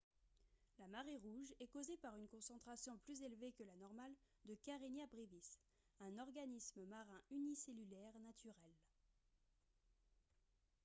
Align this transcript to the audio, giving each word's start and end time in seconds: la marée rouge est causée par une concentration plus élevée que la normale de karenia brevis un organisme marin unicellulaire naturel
la 0.79 0.87
marée 0.87 1.17
rouge 1.19 1.53
est 1.59 1.67
causée 1.67 1.95
par 1.95 2.15
une 2.15 2.27
concentration 2.27 2.97
plus 2.97 3.21
élevée 3.21 3.51
que 3.51 3.61
la 3.63 3.75
normale 3.75 4.11
de 4.45 4.55
karenia 4.55 5.05
brevis 5.05 5.59
un 5.99 6.17
organisme 6.17 6.83
marin 6.85 7.21
unicellulaire 7.29 8.17
naturel 8.21 8.73